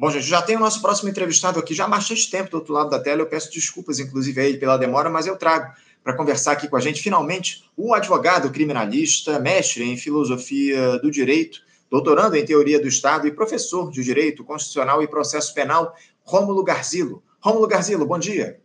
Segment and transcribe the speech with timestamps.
[0.00, 2.72] Bom, gente, já tem o nosso próximo entrevistado aqui já há bastante tempo do outro
[2.72, 3.20] lado da tela.
[3.20, 6.76] Eu peço desculpas, inclusive, a ele pela demora, mas eu trago para conversar aqui com
[6.76, 11.60] a gente, finalmente, um advogado criminalista, mestre em filosofia do direito,
[11.90, 17.22] doutorando em teoria do Estado e professor de direito constitucional e processo penal, Rômulo Garzilo.
[17.38, 18.58] Rômulo Garzilo, bom dia.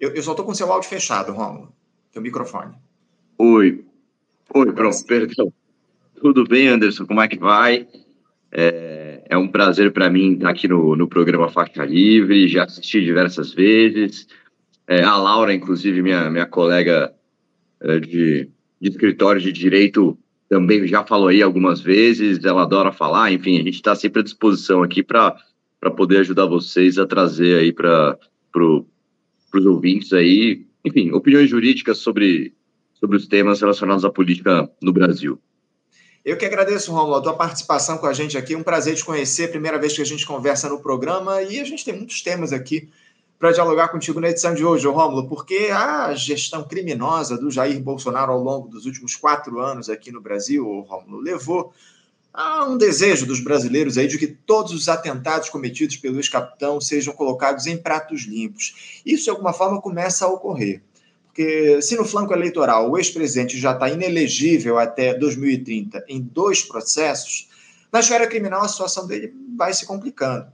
[0.00, 1.74] Eu, eu só estou com seu áudio fechado, Rômulo,
[2.10, 2.74] teu microfone.
[3.36, 3.84] Oi.
[4.54, 5.52] Oi, pronto, perdão.
[6.18, 7.04] Tudo bem, Anderson?
[7.04, 7.86] Como é que vai?
[8.50, 8.99] É,
[9.30, 13.54] é um prazer para mim estar aqui no, no programa Faixa Livre, já assisti diversas
[13.54, 14.26] vezes.
[14.88, 17.14] É, a Laura, inclusive, minha, minha colega
[17.80, 18.48] é, de,
[18.80, 23.62] de escritório de direito, também já falou aí algumas vezes, ela adora falar, enfim, a
[23.62, 25.36] gente está sempre à disposição aqui para
[25.96, 28.18] poder ajudar vocês a trazer aí para
[28.50, 28.84] pro,
[29.54, 32.52] os ouvintes aí, enfim, opiniões jurídicas sobre,
[32.94, 35.40] sobre os temas relacionados à política no Brasil.
[36.22, 38.54] Eu que agradeço, Romulo, a tua participação com a gente aqui.
[38.54, 41.82] Um prazer te conhecer, primeira vez que a gente conversa no programa e a gente
[41.82, 42.90] tem muitos temas aqui
[43.38, 48.32] para dialogar contigo na edição de hoje, Rômulo, porque a gestão criminosa do Jair Bolsonaro
[48.32, 51.72] ao longo dos últimos quatro anos aqui no Brasil, Rômulo, levou
[52.34, 57.14] a um desejo dos brasileiros aí de que todos os atentados cometidos pelo ex-capitão sejam
[57.14, 59.00] colocados em pratos limpos.
[59.06, 60.82] Isso, de alguma forma, começa a ocorrer.
[61.30, 67.48] Porque se no flanco eleitoral o ex-presidente já está inelegível até 2030 em dois processos,
[67.92, 70.46] na esfera criminal a situação dele vai se complicando.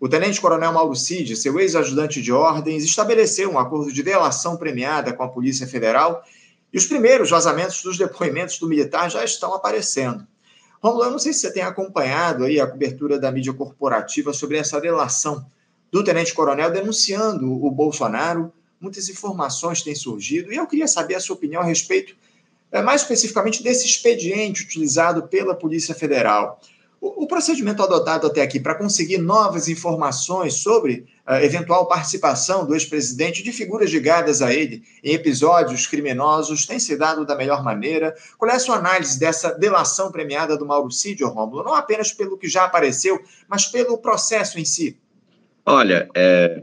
[0.00, 5.22] O tenente-coronel Mauro Cid, seu ex-ajudante de ordens, estabeleceu um acordo de delação premiada com
[5.22, 6.24] a Polícia Federal
[6.72, 10.26] e os primeiros vazamentos dos depoimentos do militar já estão aparecendo.
[10.82, 14.56] Romulo, eu não sei se você tem acompanhado aí a cobertura da mídia corporativa sobre
[14.56, 15.46] essa delação
[15.92, 18.52] do tenente-coronel denunciando o Bolsonaro.
[18.82, 22.16] Muitas informações têm surgido e eu queria saber a sua opinião a respeito,
[22.72, 26.60] eh, mais especificamente, desse expediente utilizado pela Polícia Federal.
[27.00, 32.74] O, procedimento adotado até aqui para conseguir novas informações sobre a uh, eventual participação do
[32.74, 38.14] ex-presidente de figuras ligadas a ele em episódios criminosos tem se dado da melhor maneira?
[38.38, 41.64] Qual é a sua análise dessa delação premiada do Mauro Cid, Rômulo?
[41.64, 44.96] Não apenas pelo que já apareceu, mas pelo processo em si.
[45.66, 46.62] Olha, é,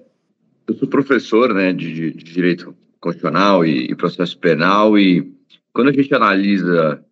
[0.69, 5.33] eu sou professor né, de, de Direito Constitucional e, e Processo Penal e
[5.73, 7.03] quando a gente analisa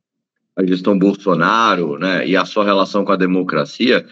[0.56, 4.06] a gestão Bolsonaro, né, e a sua relação com a democracia,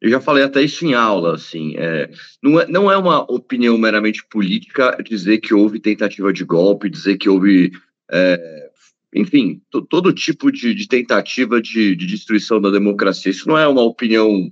[0.00, 2.10] eu já falei até isso em aula, assim, é,
[2.42, 7.18] não, é, não é uma opinião meramente política dizer que houve tentativa de golpe, dizer
[7.18, 7.72] que houve,
[8.10, 8.70] é,
[9.14, 13.30] enfim, todo tipo de, de tentativa de, de, destruição da democracia.
[13.30, 14.50] Isso não é uma opinião,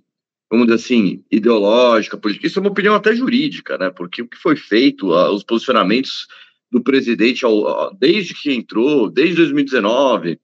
[0.50, 4.36] vamos dizer assim, ideológica, política, isso é uma opinião até jurídica, né, porque o que
[4.36, 6.26] foi feito, os posicionamentos
[6.70, 7.42] do presidente
[7.98, 10.38] desde que entrou, desde 2019,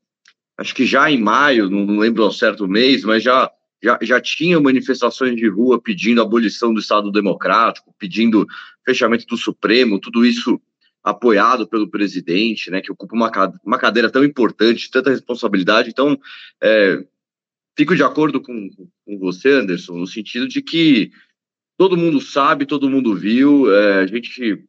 [0.59, 3.51] acho que já em maio, não lembro ao certo mês, mas já,
[3.83, 8.47] já, já tinha manifestações de rua pedindo abolição do Estado Democrático, pedindo
[8.85, 10.61] fechamento do Supremo, tudo isso
[11.03, 13.31] apoiado pelo presidente, né, que ocupa uma,
[13.63, 15.91] uma cadeira tão importante, tanta responsabilidade.
[15.91, 16.19] Então,
[16.63, 17.05] é,
[17.77, 18.69] fico de acordo com,
[19.05, 21.11] com você, Anderson, no sentido de que
[21.77, 24.65] todo mundo sabe, todo mundo viu, é, a gente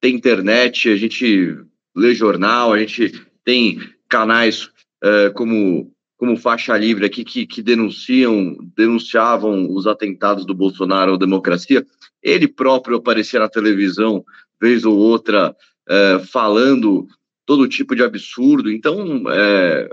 [0.00, 1.56] tem internet, a gente
[1.96, 3.78] lê jornal, a gente tem
[4.08, 4.64] canais
[5.02, 11.16] uh, como, como faixa livre aqui que, que denunciam, denunciavam os atentados do Bolsonaro à
[11.16, 11.86] democracia.
[12.22, 14.24] Ele próprio aparecia na televisão,
[14.60, 15.56] vez ou outra,
[15.88, 17.06] uh, falando
[17.46, 18.70] todo tipo de absurdo.
[18.70, 19.88] Então, é,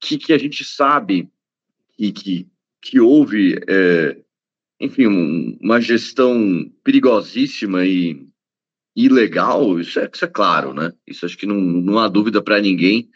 [0.00, 1.28] que, que a gente sabe
[1.98, 2.46] e que,
[2.82, 4.16] que houve, é,
[4.80, 8.26] enfim, um, uma gestão perigosíssima e
[8.94, 10.92] ilegal, isso é, isso é claro, né?
[11.06, 13.10] Isso acho que não, não há dúvida para ninguém.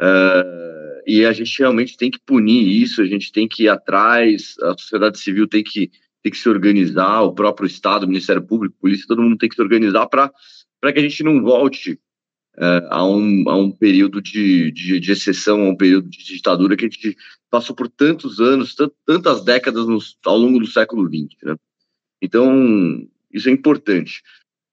[0.00, 4.54] Uh, e a gente realmente tem que punir isso, a gente tem que ir atrás,
[4.62, 5.90] a sociedade civil tem que,
[6.22, 9.54] tem que se organizar, o próprio Estado, o Ministério Público, polícia, todo mundo tem que
[9.54, 10.32] se organizar para
[10.92, 11.98] que a gente não volte
[12.90, 16.84] a, um, a um período de, de, de, exceção, a um período de ditadura que
[16.84, 17.16] a gente
[17.50, 19.86] passou por tantos anos, tantas décadas
[20.24, 21.36] ao longo do século XX.
[21.42, 21.56] Né?
[22.22, 24.22] Então, isso é importante.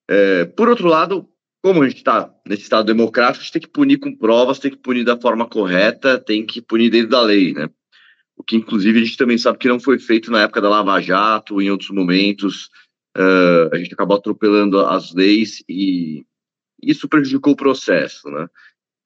[0.10, 1.28] É, por outro lado,
[1.62, 4.72] como a gente está nesse Estado democrático, a gente tem que punir com provas, tem
[4.72, 7.70] que punir da forma correta, tem que punir dentro da lei, né?
[8.36, 11.00] O que, inclusive, a gente também sabe que não foi feito na época da Lava
[11.00, 12.70] Jato, em outros momentos.
[13.16, 16.26] Uh, a gente acabou atropelando as leis e
[16.82, 18.48] isso prejudicou o processo, né?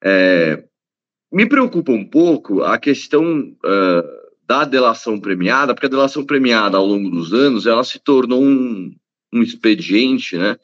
[0.02, 0.64] É,
[1.32, 6.86] me preocupa um pouco a questão uh, da delação premiada, porque a delação premiada ao
[6.86, 8.94] longo dos anos ela se tornou um,
[9.32, 10.56] um expediente, né?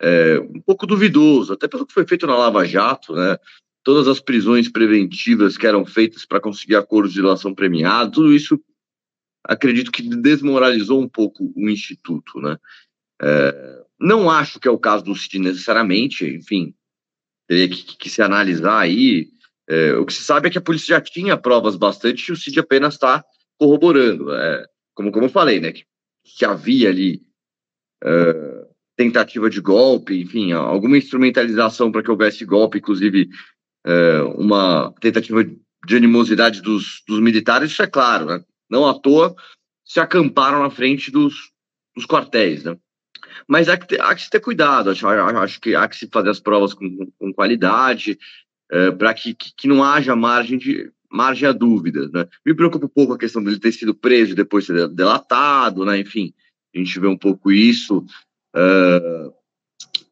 [0.00, 3.36] é, um pouco duvidoso, até pelo que foi feito na Lava Jato, né?
[3.82, 8.60] Todas as prisões preventivas que eram feitas para conseguir acordos de relação premiada, tudo isso
[9.44, 12.58] acredito que desmoralizou um pouco o Instituto, né?
[13.20, 16.74] É, não acho que é o caso do CID necessariamente, enfim,
[17.46, 19.28] teria que, que se analisar aí.
[19.68, 22.36] É, o que se sabe é que a polícia já tinha provas bastante e o
[22.36, 23.24] CID apenas está
[23.58, 24.32] corroborando.
[24.32, 25.72] É, como, como eu falei, né?
[25.72, 25.84] Que,
[26.36, 27.22] que havia ali
[28.02, 28.66] é,
[28.96, 33.28] tentativa de golpe, enfim, alguma instrumentalização para que houvesse golpe, inclusive
[33.86, 38.44] é, uma tentativa de animosidade dos, dos militares, isso é claro, né?
[38.70, 39.34] Não à toa
[39.84, 41.34] se acamparam na frente dos,
[41.94, 42.76] dos quartéis, né?
[43.46, 46.30] Mas há que, ter, há que ter cuidado, acho, acho que há que se fazer
[46.30, 48.18] as provas com, com qualidade,
[48.70, 52.26] é, para que, que, que, não haja margem de margem a dúvidas, né?
[52.44, 55.98] Me preocupa um pouco a questão dele ter sido preso depois ser delatado, né?
[55.98, 56.34] Enfim,
[56.74, 58.04] a gente vê um pouco isso,
[58.54, 59.32] uh,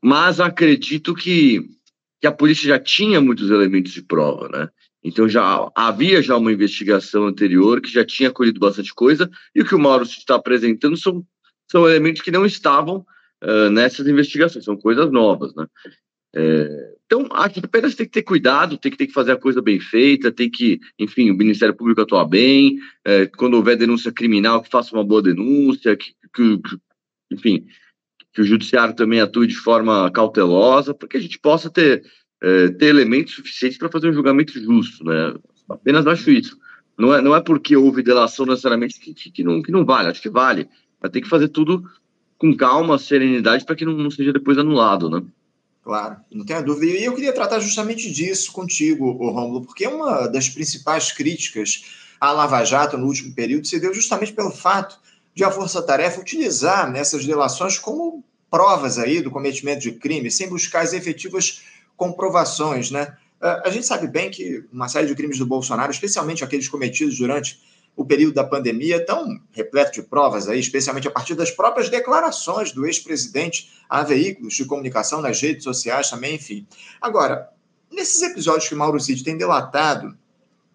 [0.02, 1.69] mas acredito que,
[2.20, 4.70] que a polícia já tinha muitos elementos de prova, né?
[5.05, 9.64] Então já havia já uma investigação anterior que já tinha colhido bastante coisa e o
[9.64, 11.25] que o Mauro está apresentando são,
[11.70, 13.06] são elementos que não estavam
[13.70, 15.66] nessas investigações, são coisas novas, né?
[16.38, 19.62] É, então, aqui apenas tem que ter cuidado, tem que ter que fazer a coisa
[19.62, 24.60] bem feita, tem que, enfim, o Ministério Público atuar bem, é, quando houver denúncia criminal,
[24.60, 26.76] que faça uma boa denúncia, que, que, que,
[27.32, 27.66] enfim,
[28.34, 32.04] que o Judiciário também atue de forma cautelosa, para que a gente possa ter,
[32.42, 35.34] é, ter elementos suficientes para fazer um julgamento justo, né?
[35.70, 36.58] Apenas acho isso.
[36.98, 40.20] Não é, não é porque houve delação necessariamente que, que, não, que não vale, acho
[40.20, 40.68] que vale.
[41.00, 41.82] Mas tem que fazer tudo
[42.38, 45.22] com calma, serenidade, para que não, não seja depois anulado, né?
[45.82, 46.98] Claro, não tenha dúvida.
[46.98, 51.84] E eu queria tratar justamente disso contigo, Rômulo, porque uma das principais críticas
[52.20, 54.98] à Lava Jato no último período se deu justamente pelo fato
[55.34, 60.48] de a Força Tarefa utilizar nessas delações como provas aí do cometimento de crime, sem
[60.48, 61.62] buscar as efetivas
[61.96, 63.16] comprovações, né?
[63.40, 67.18] Ah, a gente sabe bem que uma série de crimes do Bolsonaro, especialmente aqueles cometidos
[67.18, 67.60] durante
[67.96, 72.70] o período da pandemia, tão repleto de provas aí, especialmente a partir das próprias declarações
[72.70, 76.66] do ex-presidente a veículos de comunicação nas redes sociais também, enfim.
[77.00, 77.48] Agora,
[77.90, 80.16] nesses episódios que Mauro Cid tem delatado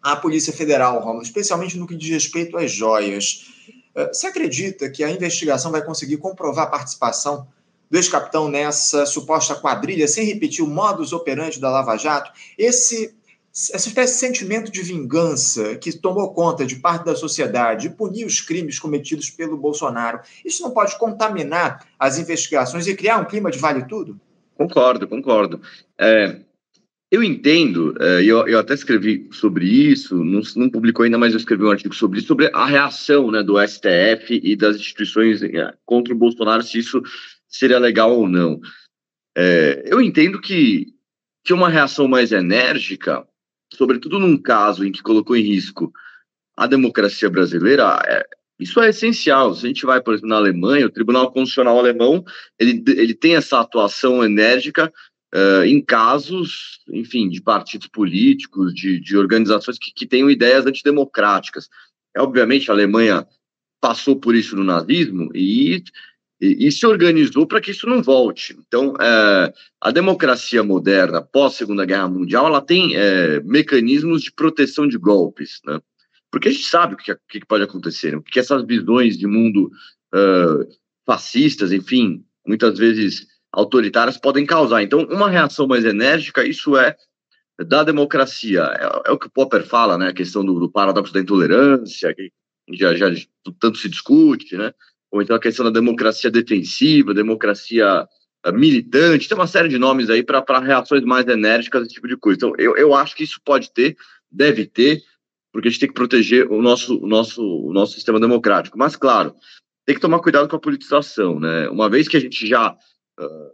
[0.01, 3.51] a Polícia Federal, Romulo, especialmente no que diz respeito às joias,
[3.93, 7.47] eh, você acredita que a investigação vai conseguir comprovar a participação
[7.87, 12.31] do ex-capitão nessa suposta quadrilha, sem repetir o modus operandi da Lava Jato?
[12.57, 13.13] Esse
[13.53, 18.25] essa espécie de sentimento de vingança que tomou conta de parte da sociedade e punir
[18.25, 23.51] os crimes cometidos pelo Bolsonaro, isso não pode contaminar as investigações e criar um clima
[23.51, 24.19] de vale tudo?
[24.55, 25.61] Concordo, concordo.
[25.99, 26.39] É,
[27.11, 31.39] eu entendo, é, eu, eu até escrevi sobre isso, não, não publicou ainda, mas eu
[31.39, 35.73] escrevi um artigo sobre isso, sobre a reação né, do STF e das instituições é,
[35.85, 37.01] contra o Bolsonaro, se isso
[37.49, 38.61] seria legal ou não.
[39.37, 40.93] É, eu entendo que,
[41.43, 43.27] que uma reação mais enérgica
[43.73, 45.91] sobretudo num caso em que colocou em risco
[46.55, 48.25] a democracia brasileira, é,
[48.59, 49.55] isso é essencial.
[49.55, 52.23] Se a gente vai, por exemplo, na Alemanha, o Tribunal Constitucional Alemão,
[52.59, 54.93] ele, ele tem essa atuação enérgica
[55.33, 61.69] uh, em casos, enfim, de partidos políticos, de, de organizações que, que tenham ideias antidemocráticas.
[62.15, 63.25] É, obviamente, a Alemanha
[63.81, 65.83] passou por isso no nazismo e
[66.41, 68.57] e, e se organizou para que isso não volte.
[68.67, 74.87] Então, é, a democracia moderna, pós Segunda Guerra Mundial, ela tem é, mecanismos de proteção
[74.87, 75.79] de golpes, né?
[76.31, 78.21] Porque a gente sabe o que, que pode acontecer, né?
[78.25, 79.69] que essas visões de mundo
[80.15, 80.65] uh,
[81.05, 84.81] fascistas, enfim, muitas vezes autoritárias, podem causar.
[84.81, 86.95] Então, uma reação mais enérgica, isso é
[87.67, 88.61] da democracia.
[88.61, 90.07] É, é o que o Popper fala, né?
[90.07, 92.31] A questão do, do paradoxo da intolerância, que
[92.71, 93.07] já, já
[93.59, 94.73] tanto se discute, né?
[95.11, 98.07] Ou então a questão da democracia defensiva, democracia
[98.47, 102.15] uh, militante, tem uma série de nomes aí para reações mais enérgicas, esse tipo de
[102.15, 102.37] coisa.
[102.37, 103.97] Então, eu, eu acho que isso pode ter,
[104.31, 105.01] deve ter,
[105.51, 108.77] porque a gente tem que proteger o nosso, o nosso, o nosso sistema democrático.
[108.77, 109.35] Mas, claro,
[109.85, 111.67] tem que tomar cuidado com a politização, né?
[111.67, 113.51] Uma vez que a gente já uh,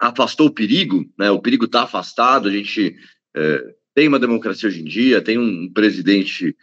[0.00, 1.30] afastou o perigo, né?
[1.30, 2.96] O perigo está afastado, a gente
[3.36, 6.56] uh, tem uma democracia hoje em dia, tem um presidente,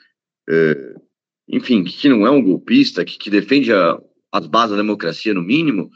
[0.49, 1.01] uh,
[1.47, 3.97] enfim, que não é um golpista, que, que defende a,
[4.33, 5.91] as bases da democracia, no mínimo,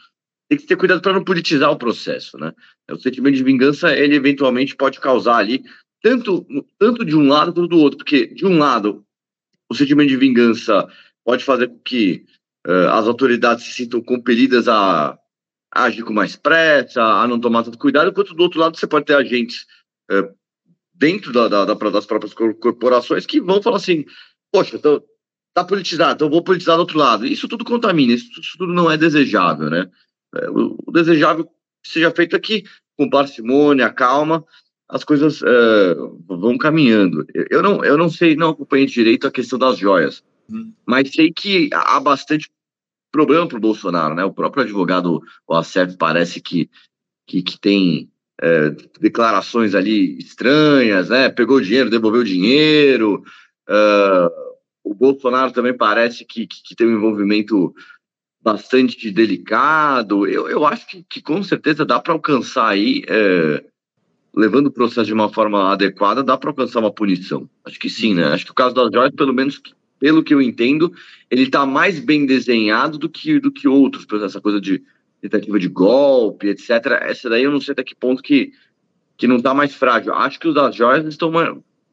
[0.48, 2.54] tem que ter cuidado para não politizar o processo, né?
[2.90, 5.64] O sentimento de vingança, ele eventualmente pode causar ali,
[6.02, 6.46] tanto,
[6.78, 9.04] tanto de um lado quanto do outro, porque, de um lado,
[9.70, 10.88] o sentimento de vingança
[11.26, 12.24] pode fazer com que
[12.66, 15.18] uh, as autoridades se sintam compelidas a,
[15.72, 19.06] agir com mais pressa, a não tomar tanto cuidado, enquanto do outro lado você pode
[19.06, 19.66] ter agentes
[20.12, 20.34] uh,
[20.94, 24.06] dentro da, da, das próprias corporações que vão falar assim,
[24.52, 25.04] poxa, então,
[25.58, 27.26] está politizado, então vou politizar do outro lado.
[27.26, 29.90] Isso tudo contamina, isso, isso tudo não é desejável, né?
[30.36, 32.64] É, o, o, desejável que seja feito aqui
[32.96, 34.46] com parcimônia, calma,
[34.88, 37.26] as coisas uh, vão caminhando.
[37.50, 40.24] Eu não, eu não sei, não acompanhei direito a questão das joias.
[40.50, 40.74] Hum.
[40.86, 42.50] Mas sei que há bastante
[43.12, 44.24] problema para o Bolsonaro, né?
[44.24, 46.70] O próprio advogado o Acef parece que,
[47.26, 48.10] que, que tem
[48.40, 51.30] é, declarações ali estranhas, né?
[51.30, 53.24] Pegou dinheiro, devolveu dinheiro.
[53.68, 54.47] Uh,
[54.90, 57.76] o Bolsonaro também parece que, que, que, tem um envolvimento
[58.42, 60.26] bastante delicado.
[60.26, 63.64] Eu, eu acho que, que com certeza dá para alcançar aí, é,
[64.34, 67.50] levando o processo de uma forma adequada, dá para alcançar uma punição.
[67.66, 68.26] Acho que sim, né?
[68.28, 69.62] Acho que o caso das joias, pelo menos
[70.00, 70.94] pelo que eu entendo,
[71.30, 74.84] ele está mais bem desenhado do que, do que outros, essa coisa de
[75.20, 76.70] tentativa de golpe, etc.
[77.02, 78.54] Essa daí eu não sei até que ponto que,
[79.18, 80.14] que não está mais frágil.
[80.14, 81.32] Acho que os das joias estão,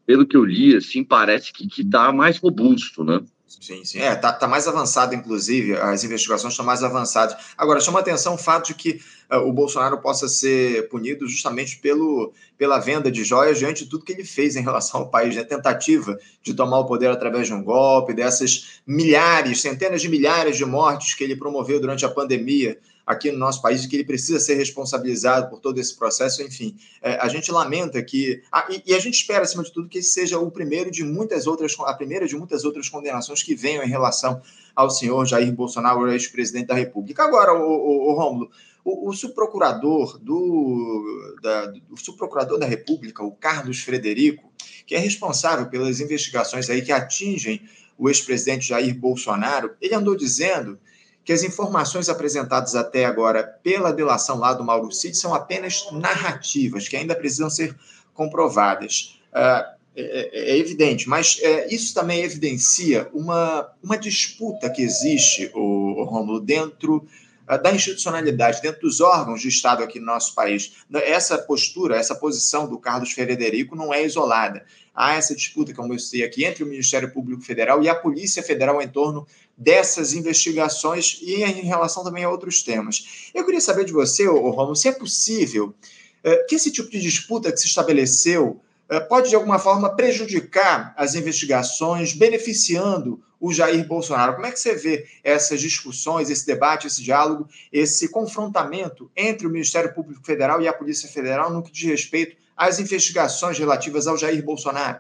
[0.07, 3.21] pelo que eu li, assim, parece que está mais robusto, né?
[3.65, 3.99] Sim, sim.
[3.99, 7.37] É, tá, tá mais avançado, inclusive, as investigações estão mais avançadas.
[7.57, 9.01] Agora, chama atenção o fato de que
[9.33, 14.05] uh, o Bolsonaro possa ser punido justamente pelo, pela venda de joias diante de tudo
[14.05, 15.45] que ele fez em relação ao país, né?
[15.45, 20.65] Tentativa de tomar o poder através de um golpe, dessas milhares, centenas de milhares de
[20.65, 24.55] mortes que ele promoveu durante a pandemia aqui no nosso país, que ele precisa ser
[24.55, 26.77] responsabilizado por todo esse processo, enfim.
[27.03, 28.43] É, a gente lamenta que.
[28.51, 31.05] Ah, e, e, a gente espera, acima de tudo, que esse seja o primeiro de
[31.05, 34.41] muitas outras, a primeira de muitas outras condenações que venham em relação
[34.75, 37.23] ao senhor Jair Bolsonaro, ex-presidente da República.
[37.25, 38.51] Agora, o, o, o Rômulo,
[38.85, 44.53] o, o subprocurador do, da, subprocurador da República, o Carlos Frederico,
[44.87, 47.63] que é responsável pelas investigações aí que atingem
[47.97, 50.79] o ex-presidente Jair Bolsonaro, ele andou dizendo
[51.25, 56.87] que as informações apresentadas até agora pela delação lá do Mauro Cid são apenas narrativas,
[56.87, 57.75] que ainda precisam ser
[58.12, 59.19] comprovadas.
[59.33, 66.02] Uh, é, é, evidente, mas é, isso também evidencia uma, uma disputa que existe, o,
[66.02, 67.07] Romulo, dentro
[67.49, 70.78] uh, da institucionalidade, dentro dos órgãos de Estado aqui no nosso país.
[70.93, 74.64] Essa postura, essa posição do Carlos Frederico não é isolada.
[74.93, 78.43] Há essa disputa, como eu citei aqui, entre o Ministério Público Federal e a Polícia
[78.43, 79.25] Federal em torno
[79.57, 83.31] dessas investigações e em relação também a outros temas.
[83.35, 85.75] Eu queria saber de você, Romulo, se é possível
[86.23, 90.95] é, que esse tipo de disputa que se estabeleceu é, pode, de alguma forma, prejudicar
[90.97, 94.35] as investigações, beneficiando o Jair Bolsonaro.
[94.35, 99.51] Como é que você vê essas discussões, esse debate, esse diálogo, esse confrontamento entre o
[99.51, 104.17] Ministério Público Federal e a Polícia Federal no que diz respeito às investigações relativas ao
[104.17, 104.99] Jair Bolsonaro?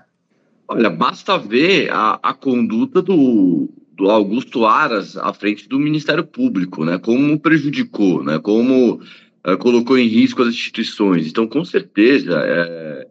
[0.68, 6.84] Olha, basta ver a, a conduta do, do Augusto Aras à frente do Ministério Público,
[6.84, 6.98] né?
[6.98, 8.38] Como prejudicou, né?
[8.38, 11.26] Como uh, colocou em risco as instituições.
[11.26, 13.08] Então, com certeza, é,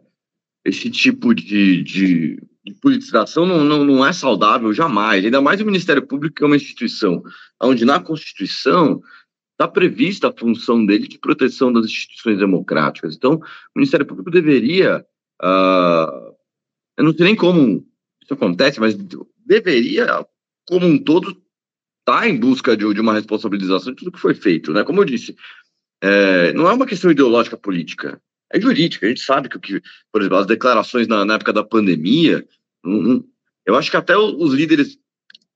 [0.64, 5.24] esse tipo de, de, de politização não, não, não, é saudável jamais.
[5.24, 7.22] Ainda mais o Ministério Público, que é uma instituição
[7.62, 9.00] onde na Constituição
[9.52, 13.16] está prevista a função dele de proteção das instituições democráticas.
[13.16, 13.42] Então, o
[13.76, 15.04] Ministério Público deveria,
[15.42, 16.34] uh,
[16.98, 17.86] eu não sei nem como
[18.22, 18.96] isso acontece, mas
[19.46, 20.26] deveria
[20.68, 21.36] como um todo,
[22.00, 24.72] está em busca de, de, uma responsabilização de tudo que foi feito.
[24.72, 24.84] Né?
[24.84, 25.34] Como eu disse,
[26.02, 28.20] é, não é uma questão ideológica política,
[28.52, 29.06] é jurídica.
[29.06, 32.46] A gente sabe que, que por exemplo, as declarações na, na época da pandemia,
[33.66, 34.98] eu acho que até os líderes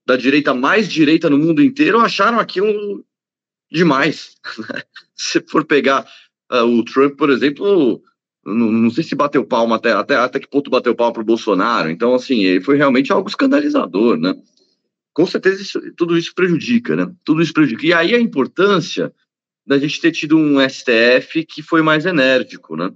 [0.05, 3.05] da direita mais direita no mundo inteiro acharam aquilo
[3.71, 4.35] demais.
[4.57, 4.81] Né?
[5.15, 6.07] Se for pegar
[6.51, 8.01] uh, o Trump, por exemplo,
[8.45, 11.25] não, não, sei se bateu palma até, até, até que ponto bateu palma para o
[11.25, 11.89] Bolsonaro.
[11.89, 14.33] Então, assim, foi realmente algo escandalizador, né?
[15.19, 17.13] Com certeza isso, tudo isso prejudica, né?
[17.25, 17.85] Tudo isso prejudica.
[17.85, 19.13] E aí a importância
[19.67, 22.89] da gente ter tido um STF que foi mais enérgico, né?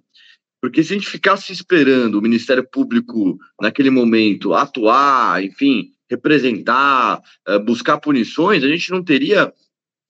[0.62, 7.60] Porque se a gente ficasse esperando o Ministério Público, naquele momento, atuar, enfim, representar, eh,
[7.60, 9.52] buscar punições, a gente não teria,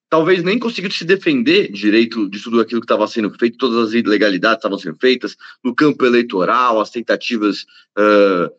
[0.07, 3.93] talvez, nem conseguido se defender direito de tudo aquilo que estava sendo feito, todas as
[3.95, 7.63] ilegalidades estavam sendo feitas no campo eleitoral, as tentativas
[7.97, 8.53] uh,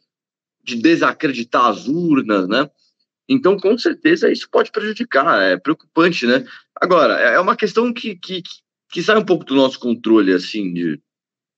[0.65, 2.69] de desacreditar as urnas, né?
[3.29, 6.45] Então, com certeza, isso pode prejudicar, é preocupante, né?
[6.81, 8.43] Agora, é uma questão que, que,
[8.91, 11.01] que sai um pouco do nosso controle, assim, de,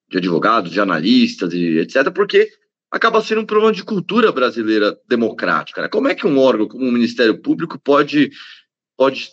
[0.09, 2.49] de advogados, de analistas, e etc., porque
[2.91, 5.83] acaba sendo um problema de cultura brasileira democrática.
[5.83, 5.89] Né?
[5.89, 8.31] Como é que um órgão como o Ministério Público pode,
[8.97, 9.31] pode,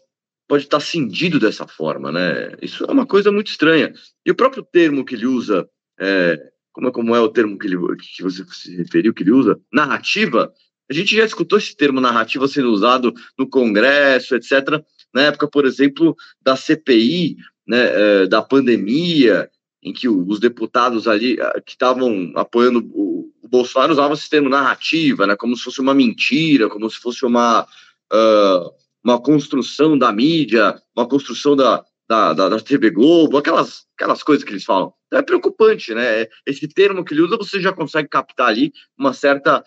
[0.47, 2.55] pode estar cindido dessa forma, né?
[2.61, 3.93] Isso é uma coisa muito estranha.
[4.25, 5.67] E o próprio termo que ele usa,
[5.99, 6.37] é,
[6.71, 9.59] como, é, como é o termo que, ele, que você se referiu, que ele usa?
[9.71, 10.51] Narrativa,
[10.89, 14.83] a gente já escutou esse termo narrativa sendo usado no Congresso, etc.
[15.13, 19.49] Na época, por exemplo, da CPI, né, é, da pandemia,
[19.81, 25.27] em que os deputados ali ah, que estavam apoiando o, Bolsonaro usavam esse termo narrativa,
[25.27, 28.71] né, como se fosse uma mentira, como se fosse uma, uh,
[29.03, 34.43] uma construção da mídia, uma construção da, da, da, da, TV Globo, aquelas, aquelas coisas
[34.43, 34.93] que eles falam.
[35.07, 36.27] Então é preocupante, né?
[36.45, 39.63] Esse termo que ele usa, você já consegue captar ali uma certa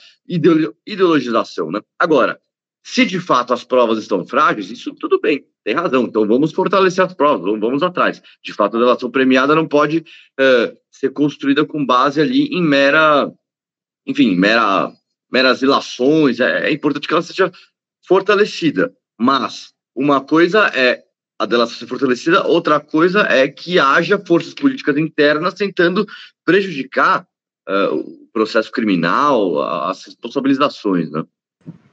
[0.87, 1.81] ideologização, né?
[1.99, 2.38] Agora,
[2.88, 6.05] Se de fato as provas estão frágeis, isso tudo bem, tem razão.
[6.05, 8.23] Então vamos fortalecer as provas, vamos atrás.
[8.41, 9.99] De fato, a delação premiada não pode
[10.38, 13.29] uh, ser construída com base ali em mera,
[14.07, 14.93] enfim, mera,
[15.33, 16.38] meras ilações.
[16.38, 17.50] É, é importante que ela seja
[18.07, 18.95] fortalecida.
[19.19, 21.06] Mas uma coisa é
[21.38, 26.07] a delação ser fortalecida, outra coisa é que haja forças políticas internas tentando
[26.45, 27.26] prejudicar
[27.69, 31.23] uh, o processo criminal, as responsabilizações, né?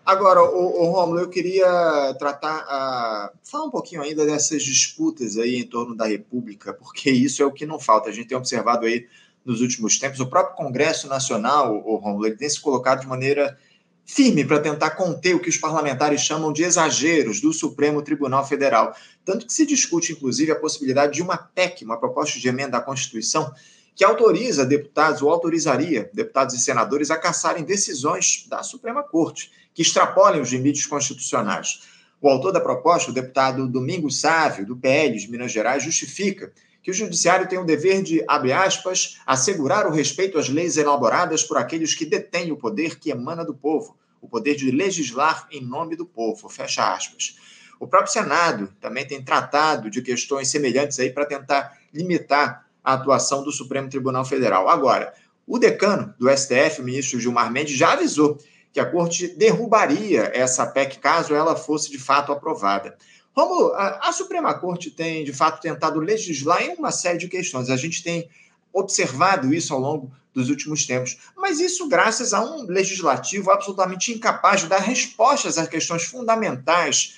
[0.05, 5.65] Agora, o, o Romulo, eu queria tratar, falar um pouquinho ainda dessas disputas aí em
[5.65, 8.09] torno da República, porque isso é o que não falta.
[8.09, 9.07] A gente tem observado aí
[9.45, 13.57] nos últimos tempos, o próprio Congresso Nacional, o Romulo, ele tem se colocado de maneira
[14.05, 18.95] firme para tentar conter o que os parlamentares chamam de exageros do Supremo Tribunal Federal.
[19.23, 22.81] Tanto que se discute, inclusive, a possibilidade de uma PEC, uma proposta de emenda à
[22.81, 23.53] Constituição,
[23.95, 29.81] que autoriza deputados, ou autorizaria deputados e senadores a caçarem decisões da Suprema Corte, que
[29.81, 31.81] extrapolem os limites constitucionais.
[32.19, 36.51] O autor da proposta, o deputado Domingos Sávio, do PL de Minas Gerais, justifica
[36.83, 41.41] que o judiciário tem o dever de, abre aspas, assegurar o respeito às leis elaboradas
[41.41, 45.61] por aqueles que detêm o poder que emana do povo, o poder de legislar em
[45.61, 47.37] nome do povo, fecha aspas.
[47.79, 53.43] O próprio Senado também tem tratado de questões semelhantes aí para tentar limitar a atuação
[53.43, 54.69] do Supremo Tribunal Federal.
[54.69, 55.13] Agora,
[55.47, 58.37] o decano do STF, o ministro Gilmar Mendes, já avisou
[58.73, 62.97] que a corte derrubaria essa PEC caso ela fosse de fato aprovada.
[63.35, 67.69] Romulo, a, a Suprema Corte tem de fato tentado legislar em uma série de questões.
[67.69, 68.29] A gente tem
[68.71, 74.61] observado isso ao longo dos últimos tempos, mas isso graças a um legislativo absolutamente incapaz
[74.61, 77.15] de dar respostas às questões fundamentais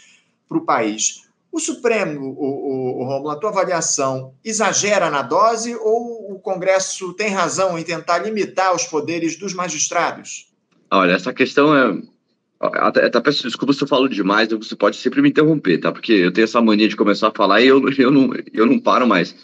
[0.49, 1.23] para o país.
[1.49, 7.13] O Supremo, o, o, o Romulo, a tua avaliação exagera na dose ou o Congresso
[7.13, 10.53] tem razão em tentar limitar os poderes dos magistrados?
[10.91, 12.14] Olha, essa questão é.
[12.59, 15.91] Até, até peço desculpa se eu falo demais, você pode sempre me interromper, tá?
[15.91, 18.79] Porque eu tenho essa mania de começar a falar e eu, eu, não, eu não
[18.79, 19.35] paro mais.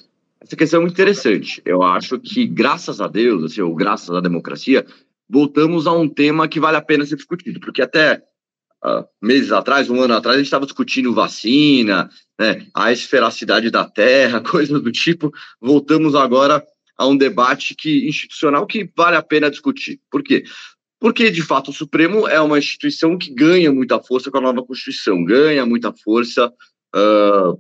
[0.42, 1.62] Essa questão é muito interessante.
[1.66, 4.86] Eu acho que, graças a Deus, assim, ou graças à democracia,
[5.30, 8.24] voltamos a um tema que vale a pena ser discutido, porque até
[8.84, 13.86] uh, meses atrás, um ano atrás, a gente estava discutindo vacina, né, a esferacidade da
[13.86, 15.32] Terra, coisas do tipo.
[15.62, 16.66] Voltamos agora
[16.98, 20.00] a um debate que institucional que vale a pena discutir.
[20.10, 20.44] Por quê?
[21.02, 24.64] Porque, de fato, o Supremo é uma instituição que ganha muita força com a nova
[24.64, 26.54] Constituição, ganha muita força
[26.96, 27.60] uh,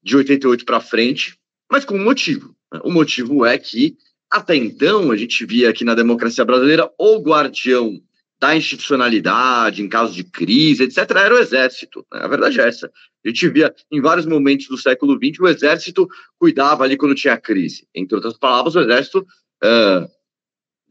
[0.00, 1.36] de 88 para frente,
[1.68, 2.54] mas com um motivo.
[2.72, 2.78] Né?
[2.84, 3.96] O motivo é que,
[4.30, 8.00] até então, a gente via aqui na democracia brasileira o guardião
[8.40, 12.06] da institucionalidade, em caso de crise, etc., era o Exército.
[12.12, 12.20] Né?
[12.22, 12.88] A verdade é essa.
[13.24, 17.36] A gente via em vários momentos do século XX o Exército cuidava ali quando tinha
[17.36, 17.88] crise.
[17.92, 19.26] Entre outras palavras, o Exército
[19.64, 20.08] uh,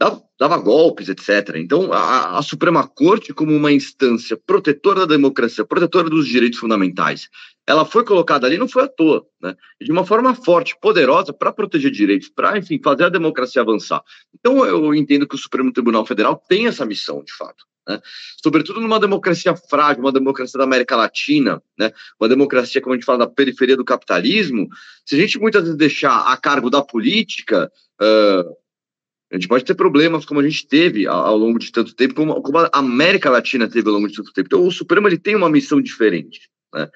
[0.02, 1.56] dava, dava, golpes, etc.
[1.58, 7.30] Então, a, a, Suprema Corte, como uma instância protetora da democracia, protetora dos direitos fundamentais,
[7.68, 9.56] ela foi colocada ali, não foi à toa, né?
[9.80, 14.02] de uma forma forte, poderosa, para proteger direitos, para, enfim, fazer a democracia avançar.
[14.34, 17.64] Então, eu entendo que o Supremo Tribunal Federal tem essa missão, de fato.
[17.88, 18.02] Né?
[18.42, 21.92] Sobretudo numa democracia frágil, uma democracia da América Latina, né?
[22.20, 24.68] uma democracia, como a gente fala, da periferia do capitalismo,
[25.06, 27.72] se a gente muitas vezes deixar a cargo da política,
[29.32, 32.58] a gente pode ter problemas como a gente teve ao, longo de tanto tempo, como,
[32.58, 34.48] a América Latina teve ao longo de tanto tempo.
[34.48, 36.50] Então, o Supremo ele tem uma missão diferente.
[36.74, 36.90] Né?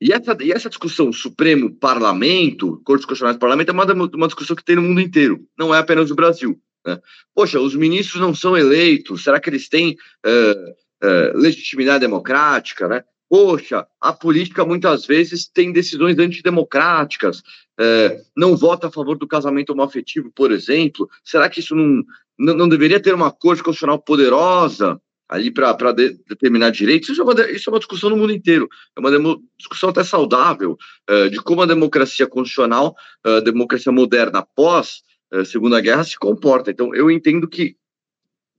[0.00, 4.64] E essa, e essa discussão Supremo, Parlamento, Cortes Constitucionais, Parlamento, é uma, uma discussão que
[4.64, 6.58] tem no mundo inteiro, não é apenas no Brasil.
[6.86, 6.98] Né?
[7.34, 10.70] Poxa, os ministros não são eleitos, será que eles têm uh,
[11.06, 12.88] uh, legitimidade democrática?
[12.88, 13.04] Né?
[13.28, 19.70] Poxa, a política muitas vezes tem decisões antidemocráticas, uh, não vota a favor do casamento
[19.70, 21.08] homoafetivo, por exemplo.
[21.24, 22.04] Será que isso não,
[22.38, 25.00] não, não deveria ter uma corte constitucional poderosa?
[25.28, 28.68] ali para de, determinar direitos, isso é, uma, isso é uma discussão no mundo inteiro,
[28.96, 30.76] é uma demo, discussão até saudável
[31.10, 36.18] uh, de como a democracia constitucional, a uh, democracia moderna a uh, Segunda Guerra se
[36.18, 36.70] comporta.
[36.70, 37.76] Então, eu entendo que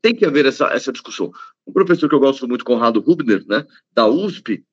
[0.05, 1.31] tem que haver essa, essa discussão.
[1.65, 4.63] Um professor que eu gosto muito, Conrado Rubner, né, da USP,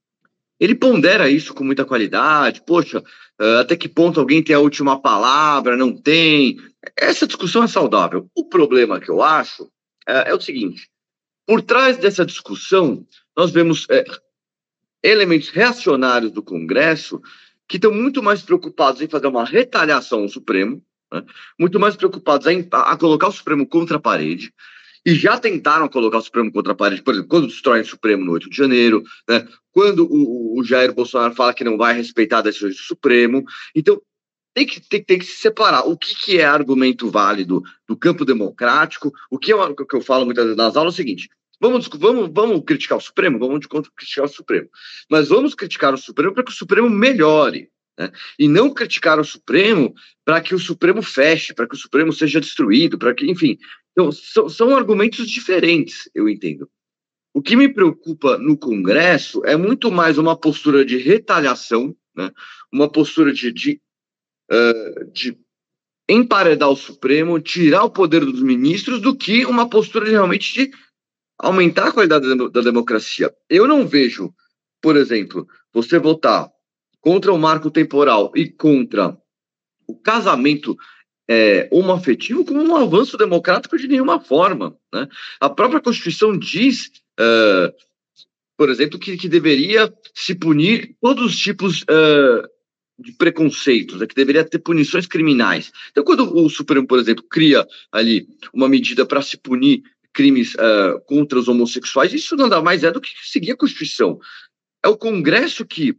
[0.61, 2.62] ele pondera isso com muita qualidade.
[2.66, 5.75] Poxa, uh, até que ponto alguém tem a última palavra?
[5.75, 6.59] Não tem.
[6.95, 8.29] Essa discussão é saudável.
[8.37, 9.71] O problema que eu acho
[10.07, 10.90] é, é o seguinte:
[11.47, 14.05] por trás dessa discussão, nós vemos é,
[15.03, 17.23] elementos reacionários do Congresso
[17.66, 21.25] que estão muito mais preocupados em fazer uma retaliação ao Supremo, né?
[21.59, 24.53] muito mais preocupados em, a, a, colocar o Supremo contra a parede,
[25.05, 28.25] e já tentaram colocar o Supremo contra a parede, por exemplo, quando destroem o Supremo
[28.25, 29.47] no 8 de janeiro, né?
[29.73, 33.45] quando o, o Jair Bolsonaro fala que não vai respeitar a decisão do Supremo.
[33.75, 34.01] Então,
[34.55, 38.25] tem que, tem, tem, que se separar o que, que é argumento válido do campo
[38.25, 41.29] democrático, o que, é, o que eu falo muitas vezes nas aulas é o seguinte:
[41.61, 43.38] vamos, vamos, vamos criticar o Supremo?
[43.38, 44.69] Vamos criticar o Supremo.
[45.11, 47.71] Mas vamos criticar o Supremo para que o Supremo melhore.
[47.99, 48.11] Né?
[48.38, 52.41] E não criticar o Supremo para que o Supremo feche, para que o Supremo seja
[52.41, 53.59] destruído, para que, enfim.
[53.92, 56.68] Então, são, são argumentos diferentes, eu entendo.
[57.35, 62.31] O que me preocupa no Congresso é muito mais uma postura de retaliação, né?
[62.70, 63.81] uma postura de, de,
[64.50, 65.38] uh, de
[66.09, 70.70] emparedar o Supremo, tirar o poder dos ministros, do que uma postura de, realmente de
[71.38, 73.35] aumentar a qualidade da, da democracia.
[73.48, 74.33] Eu não vejo,
[74.81, 76.50] por exemplo, você votar
[77.00, 79.16] contra o marco temporal e contra
[79.87, 80.76] o casamento
[81.29, 84.77] é, homoafetivo como um avanço democrático de nenhuma forma.
[84.93, 85.09] Né?
[85.41, 87.73] A própria Constituição diz, uh,
[88.57, 92.49] por exemplo, que, que deveria se punir todos os tipos uh,
[92.99, 94.07] de preconceitos, né?
[94.07, 95.73] que deveria ter punições criminais.
[95.91, 99.83] Então, quando o Supremo, por exemplo, cria ali uma medida para se punir
[100.13, 104.19] crimes uh, contra os homossexuais, isso nada mais é do que seguir a Constituição.
[104.85, 105.97] É o Congresso que,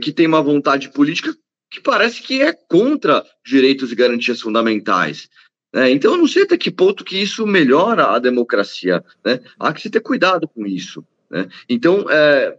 [0.00, 1.36] que tem uma vontade política
[1.74, 5.28] que parece que é contra direitos e garantias fundamentais.
[5.72, 5.90] Né?
[5.90, 9.04] Então, eu não sei até que ponto que isso melhora a democracia.
[9.24, 9.40] Né?
[9.58, 11.04] Há que se ter cuidado com isso.
[11.28, 11.48] Né?
[11.68, 12.56] Então, é,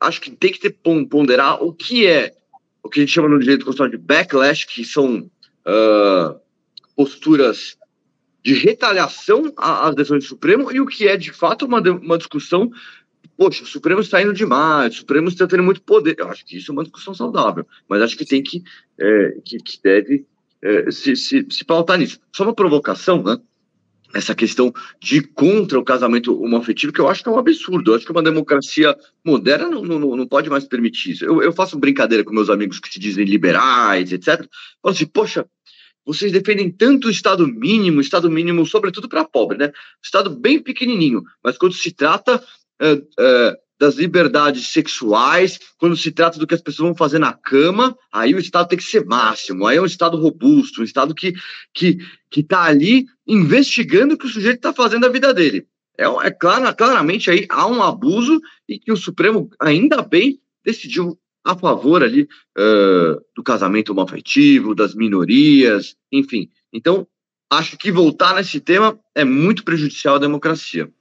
[0.00, 2.32] acho que tem que ter, ponderar o que é
[2.80, 5.28] o que a gente chama no direito constitucional de backlash, que são
[5.66, 6.40] uh,
[6.94, 7.76] posturas
[8.42, 12.70] de retaliação às decisões do Supremo, e o que é, de fato, uma, uma discussão
[13.38, 16.16] poxa, o Supremo está indo demais, o Supremo está tendo muito poder.
[16.18, 18.64] Eu acho que isso é uma discussão saudável, mas acho que tem que,
[18.98, 20.26] é, que, que, deve
[20.60, 22.18] é, se, se, se pautar nisso.
[22.34, 23.38] Só uma provocação, né?
[24.12, 27.92] Essa questão de contra o casamento homoafetivo, que eu acho que é um absurdo.
[27.92, 31.24] Eu acho que uma democracia moderna não, não, não pode mais permitir isso.
[31.24, 34.48] Eu, eu faço brincadeira com meus amigos que se dizem liberais, etc.
[34.82, 35.46] Falo assim, poxa,
[36.04, 39.70] vocês defendem tanto o Estado mínimo, Estado mínimo, sobretudo para pobre, né?
[40.02, 42.42] Estado bem pequenininho, mas quando se trata
[43.78, 48.34] das liberdades sexuais, quando se trata do que as pessoas vão fazer na cama, aí
[48.34, 51.32] o Estado tem que ser máximo, aí é um Estado robusto, um Estado que
[51.72, 51.98] que
[52.30, 55.66] que está ali investigando o que o sujeito está fazendo da vida dele.
[55.96, 61.18] É, é claro, claramente aí há um abuso e que o Supremo, ainda bem, decidiu
[61.44, 66.50] a favor ali uh, do casamento homoafetivo, das minorias, enfim.
[66.72, 67.06] Então,
[67.50, 70.92] acho que voltar nesse tema é muito prejudicial à democracia.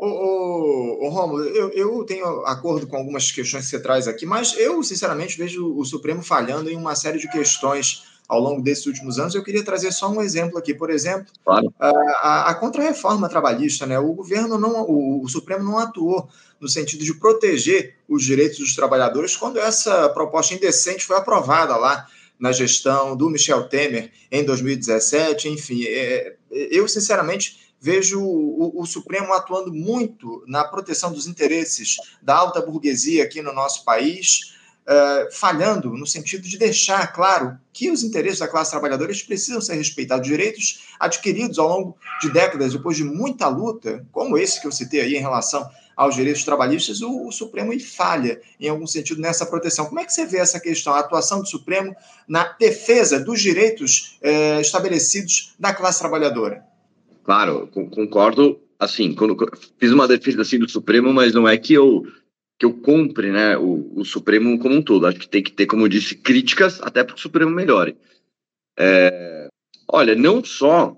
[0.00, 4.24] Ô, ô, ô Rômulo, eu, eu tenho acordo com algumas questões que você traz aqui,
[4.24, 8.84] mas eu, sinceramente, vejo o Supremo falhando em uma série de questões ao longo desses
[8.86, 9.34] últimos anos.
[9.34, 10.74] Eu queria trazer só um exemplo aqui.
[10.74, 11.72] Por exemplo, claro.
[11.80, 13.98] a, a, a contra-reforma trabalhista, né?
[13.98, 16.28] O governo não, o, o, Supremo não atuou
[16.60, 22.06] no sentido de proteger os direitos dos trabalhadores quando essa proposta indecente foi aprovada lá
[22.38, 25.48] na gestão do Michel Temer em 2017.
[25.48, 32.36] Enfim, é, eu, sinceramente vejo o, o, Supremo atuando muito na proteção dos interesses da
[32.36, 34.54] alta burguesia aqui no nosso país,
[34.86, 39.74] uh, falhando no sentido de deixar claro que os interesses da classe trabalhadora precisam ser
[39.74, 44.72] respeitados, direitos adquiridos ao longo de décadas, depois de muita luta, como esse que eu
[44.72, 49.44] citei aí em relação aos direitos trabalhistas, o, o Supremo falha em algum sentido nessa
[49.44, 49.86] proteção.
[49.86, 51.94] Como é que você vê essa questão, a atuação do Supremo
[52.28, 56.67] na defesa dos direitos eh, estabelecidos da classe trabalhadora?
[57.28, 58.58] Claro, concordo.
[58.78, 59.36] Assim, quando
[59.78, 62.06] fiz uma defesa assim do Supremo, mas não é que eu
[62.58, 65.06] que eu compre, né, o, o Supremo como um todo.
[65.06, 67.98] Acho que tem que ter, como eu disse, críticas até para o Supremo melhore.
[68.78, 69.46] É,
[69.86, 70.96] olha, não só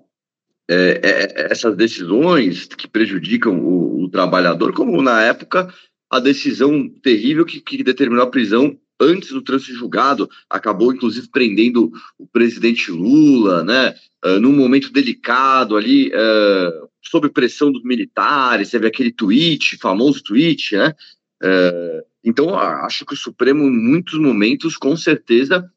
[0.71, 5.75] é, é, é, essas decisões que prejudicam o, o, trabalhador, como na época
[6.09, 11.91] a decisão terrível que, que determinou a prisão antes do trânsito julgado, acabou inclusive prendendo
[12.19, 13.95] o presidente Lula, né?
[14.23, 20.77] Uh, num momento delicado ali, uh, sob pressão dos militares, teve aquele tweet, famoso tweet,
[20.77, 20.95] né?
[21.43, 25.69] Uh, então, acho que o Supremo, em muitos momentos, com certeza,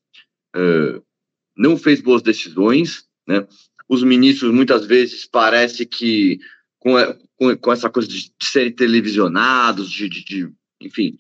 [1.58, 3.48] não fez boas decisões, né?
[3.88, 6.40] Os ministros, muitas vezes, parece que
[6.78, 6.96] com,
[7.38, 11.18] com, com essa coisa de serem televisionados, de, de, de enfim,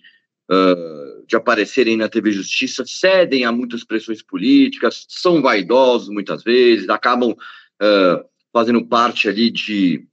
[0.51, 6.89] uh, de aparecerem na TV Justiça cedem a muitas pressões políticas, são vaidosos muitas vezes,
[6.89, 10.05] acabam uh, fazendo parte ali de,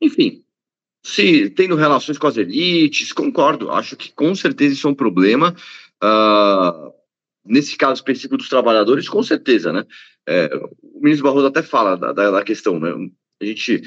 [0.00, 0.44] enfim,
[1.02, 5.54] se tendo relações com as elites, concordo, acho que com certeza isso é um problema.
[6.02, 6.92] Uh,
[7.44, 9.84] nesse caso específico dos trabalhadores, com certeza, né?
[10.28, 10.50] É,
[10.82, 12.90] o ministro Barroso até fala da, da, da, questão, né?
[13.40, 13.82] A gente,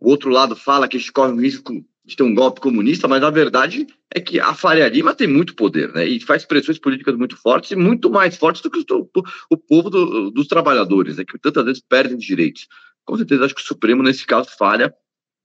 [0.00, 3.06] o outro lado fala que a gente corre um risco de ter um golpe comunista,
[3.06, 6.06] mas na verdade é que a Faria Lima tem muito poder, né?
[6.06, 9.10] E faz pressões políticas muito fortes e muito mais fortes do que o,
[9.50, 11.24] o povo do, dos trabalhadores, né?
[11.24, 12.66] Que tantas vezes perdem direitos.
[13.04, 14.94] Com certeza acho que o Supremo, nesse caso, falha,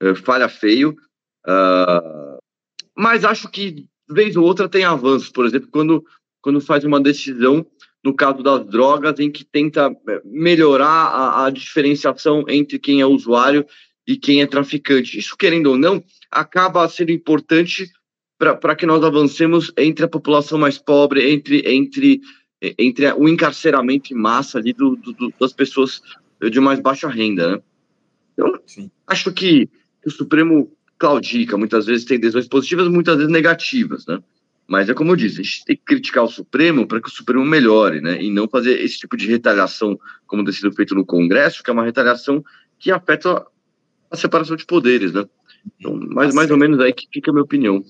[0.01, 0.95] é, falha feio.
[1.45, 2.39] Uh,
[2.97, 5.29] mas acho que, vez ou outra, tem avanços.
[5.29, 6.01] Por exemplo, quando,
[6.41, 7.65] quando faz uma decisão,
[8.01, 13.05] no caso das drogas, em que tenta é, melhorar a, a diferenciação entre quem é
[13.05, 13.65] usuário
[14.07, 15.17] e quem é traficante.
[15.17, 17.89] Isso, querendo ou não, acaba sendo importante
[18.37, 22.21] para que nós avancemos entre a população mais pobre, entre, entre,
[22.77, 26.01] entre o encarceramento em massa ali do, do, das pessoas
[26.51, 27.53] de mais baixa renda.
[27.53, 27.61] Né?
[28.33, 28.91] Então, Sim.
[29.07, 29.69] acho que,
[30.05, 34.21] o Supremo claudica, muitas vezes tem decisões positivas, muitas vezes negativas, né?
[34.67, 37.11] Mas é como eu disse, a gente tem que criticar o Supremo para que o
[37.11, 38.21] Supremo melhore, né?
[38.21, 41.73] E não fazer esse tipo de retaliação como tem sido feito no Congresso, que é
[41.73, 42.43] uma retaliação
[42.79, 43.45] que afeta
[44.13, 45.25] a separação de poderes, né?
[45.79, 47.83] Então, mais, mais ou menos aí que fica a minha opinião.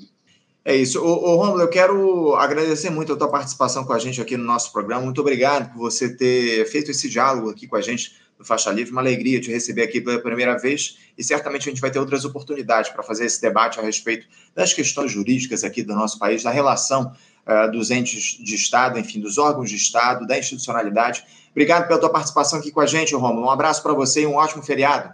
[0.64, 1.04] É isso.
[1.04, 4.46] Ô, ô Romulo, eu quero agradecer muito a tua participação com a gente aqui no
[4.46, 5.04] nosso programa.
[5.04, 8.94] Muito obrigado por você ter feito esse diálogo aqui com a gente do Faixa Livre.
[8.94, 12.24] Uma alegria te receber aqui pela primeira vez e certamente a gente vai ter outras
[12.24, 16.52] oportunidades para fazer esse debate a respeito das questões jurídicas aqui do nosso país, da
[16.52, 17.12] relação
[17.46, 21.26] uh, dos entes de Estado, enfim, dos órgãos de Estado, da institucionalidade.
[21.52, 23.48] Obrigado pela tua participação aqui com a gente, Romulo.
[23.48, 25.14] Um abraço para você e um ótimo feriado.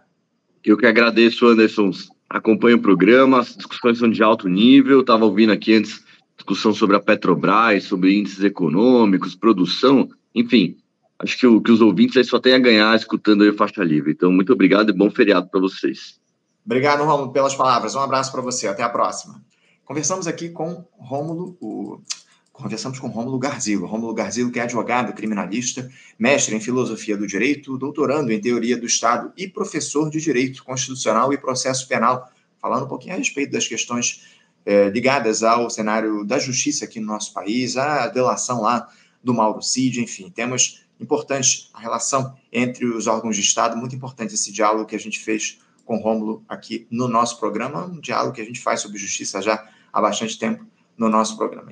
[0.63, 1.91] Eu que agradeço, Anderson.
[2.29, 5.01] Acompanho o programa, as discussões são de alto nível.
[5.01, 6.03] Estava ouvindo aqui antes
[6.37, 10.77] discussão sobre a Petrobras, sobre índices econômicos, produção, enfim
[11.19, 14.11] acho que, o, que os ouvintes aí só têm a ganhar escutando aí Faixa Livre.
[14.11, 16.19] Então, muito obrigado e bom feriado para vocês.
[16.65, 17.95] Obrigado, Rômulo, pelas palavras.
[17.95, 18.67] Um abraço para você.
[18.67, 19.41] Até a próxima.
[19.83, 22.01] Conversamos aqui com Rômulo, o...
[22.59, 23.87] conversamos com Rômulo Garzilo.
[23.87, 28.85] Rômulo Garzilo, que é advogado, criminalista, mestre em filosofia do direito, doutorando em teoria do
[28.85, 33.67] Estado e professor de direito constitucional e processo penal, falando um pouquinho a respeito das
[33.67, 34.23] questões
[34.65, 38.87] é, ligadas ao cenário da justiça aqui no nosso país, a delação lá
[39.23, 44.35] do Mauro Cid, enfim, temos importante a relação entre os órgãos de Estado, muito importante
[44.35, 48.41] esse diálogo que a gente fez com Rômulo aqui no nosso programa, um diálogo que
[48.41, 50.65] a gente faz sobre justiça já há bastante tempo
[50.97, 51.71] no nosso programa.